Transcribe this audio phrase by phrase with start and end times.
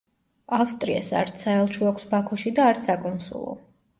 [0.57, 3.57] ავსტრიას არც საელჩო აქვს ბაქოში და არც საკონსულო.